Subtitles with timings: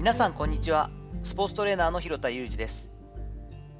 [0.00, 0.88] 皆さんこんにちは。
[1.22, 2.88] スポーツトレーナーの広田裕二です。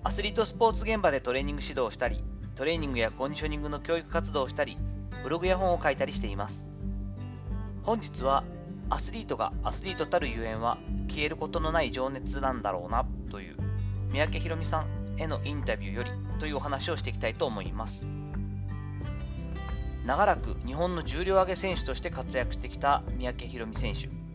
[0.04, 2.22] アスリートスポーツ現場でトレーニング指導をしたり
[2.54, 4.76] トレーニングやコンディショニングの教育活動をしたり
[5.22, 6.66] ブログや本を書いたりしています。
[7.84, 8.44] 本日は
[8.90, 10.76] アスリートがアスリートたるゆえんは
[11.08, 13.56] 消えることのない情熱なんだろうなという
[14.12, 18.06] 三宅宏美さんへのインタビューよりというお話をしていきたいと思います。
[20.04, 24.29] 長らく日本の重量挙げ選手として活躍してきた三宅宏美選手。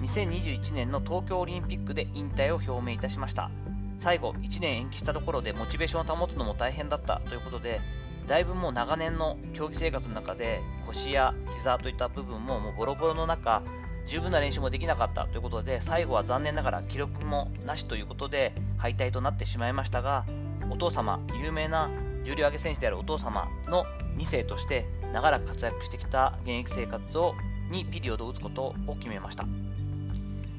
[0.00, 3.50] 2021年の東京オリンピックで引退を表明いたしました。
[3.98, 7.80] 最後1年延期したところでモチベーションを保つのも大変だったということで
[8.28, 13.62] だいぶもう長年の競技生活の中で腰や膝といった部分ももうボロボロの中
[14.06, 20.24] 十分な練習もできなかったということで最後は残念ながら記録もなしということで敗退となってしまいましたが
[20.70, 21.90] お父様有名な
[22.24, 23.84] 重量挙げ選手であるお父様の
[24.16, 27.34] 2世として長らく活躍してきた現役生活を
[27.70, 29.44] にピリオドを打つことを決めました。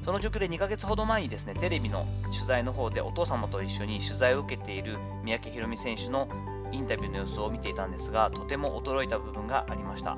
[0.08, 6.30] その状況で2ヶ月ほど前にですねテレビの取材の方でお父様と一緒に取材を受けている三宅宏美選手の
[6.72, 10.16] インタビューの様子を見ていたんですがとても驚いた部分がありました。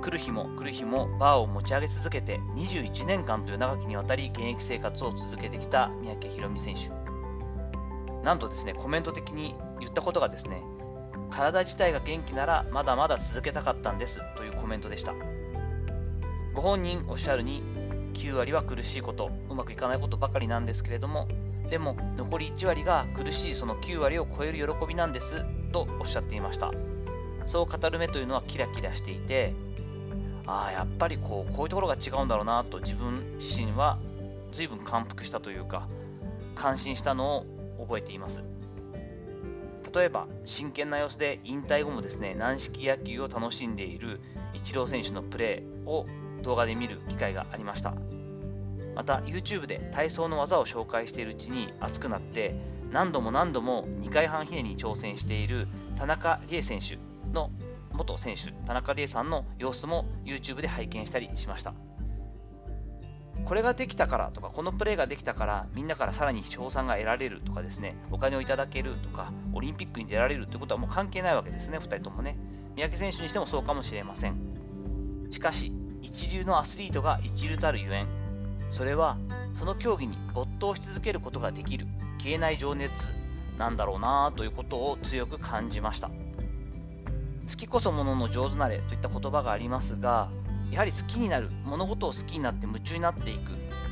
[0.00, 6.88] 来る日も来る日もバーを持ち上げ続けて21年間という長きにわたり現役生活を続けてきた三宅宏美選手。
[8.24, 10.62] なんとですねコメント的に言ったことがですね
[11.30, 15.12] 体自体が元気ならまだまだ続けたかったんですというコメントでした。
[16.54, 17.62] ご本人おっしゃるに
[18.14, 21.28] 9割は苦しいこと、うまくいかないことばかりなんですけれども、
[21.68, 26.72] でも残り1割が苦しいその9割を超える喜びなんですとおっしゃっていました。
[27.46, 29.52] そう語る目というのはキラキラしていて、
[30.46, 33.98] ああ、やっぱりこうこういうところが違うんだろうなと自分自身は
[34.52, 35.88] 随分感服したというか、
[36.54, 37.46] 感心したのを
[37.80, 38.42] 覚えています。
[39.94, 44.20] 例えば真剣な様子で引退後もですね軟式野球を楽しんでいる
[44.52, 46.06] イチロー選手のプレーを
[46.44, 47.94] 動画で見る機会がありました。
[48.94, 52.54] また YouTube で体操の技を紹介しているうちに熱くなって
[52.92, 55.66] 何度も何度も2回半ひねりに挑戦している
[55.96, 56.98] 田中理恵選手
[57.32, 57.50] の
[57.92, 61.74] 元選手田中理恵さんの様子も YouTube で拝見したりしました。
[63.44, 72.38] これができたからとかこのプレーができたからみんなからさらに賞賛が得られるとかですねお金をいただけるとかオリンピックに出られるということはもう関係ないわけですね2人ともね。
[72.76, 74.38] 三宅選手にしてもそうかもしれません。
[75.30, 75.72] しかし
[76.04, 78.06] 一流のアスリートが一流たるゆえん。
[78.70, 79.16] それは
[79.58, 81.86] その競技に没頭し続けることができる
[82.18, 82.92] 消えない情熱
[83.58, 86.10] なんだろうなということを強く感じました。
[87.48, 90.30] 好きこそものの上手なれといった言葉がありますが
[90.70, 93.50] やはり好きになる物事を好きになって夢中になっていく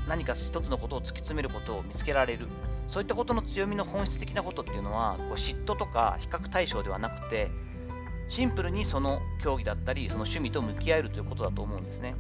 [0.09, 2.47] 何か一つのことを突き詰めることを見つけられる
[2.89, 7.51] そういったことの強みの本質的なことっていうのはこう嫉妬とか比較対象ではなくて
[8.33, 12.15] シンプルにその競技だったりその趣味と向き合えるということだと思うんですね。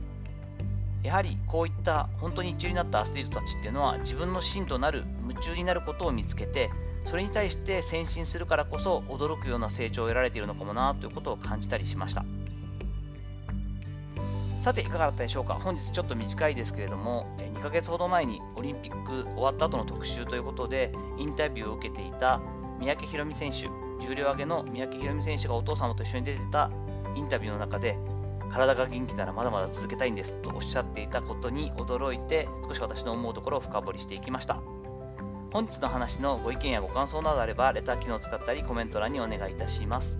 [1.02, 6.68] やはりこういった本当に一流になったアスリートたちっていうのは自分の芯となる夢中になることを見つけて
[7.06, 12.26] それに対して先進するからこそ驚くような成長を得られているのかもなということを感じたりしました。
[14.60, 15.54] さていかがだったでしょうか。
[15.54, 22.38] 本日ちょっと短いですけれども2ヶ月ほど前にオリンピック終わった後の特集ということでインタビューを受けていた
[22.78, 23.91] 三宅宏美選手。
[24.02, 26.70] 重量挙げの三宅宏美選手がお父様と一緒に出てた
[27.14, 27.96] インタビューの中で
[28.50, 34.60] 体が元気ならまだまだ続けたいんですとおっしゃっていたことに驚いて少し私の思うところを深掘りしていきました。
[35.52, 40.18] 本日の話のご意見やご感想などあればレター機能を使ったりコメント欄にお願いいたします。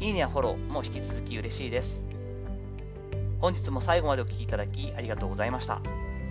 [0.00, 2.04] いいねやフォローも引き続き嬉しいです。
[3.40, 5.80] 本日も最後までお聴きいただきありがとうございました。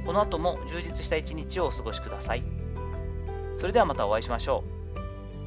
[0.05, 2.43] この後も充実した一日をお過ごしください。
[3.57, 4.63] それではまたお会いしましょ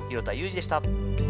[0.07, 0.09] う。
[0.09, 1.28] 広田裕二でした。